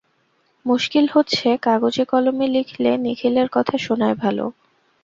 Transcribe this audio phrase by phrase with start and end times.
[0.65, 4.45] মুশকিল হচ্ছে, কাগজে কলমে লিখলে নিখিলের কথা শোনায় ভালো।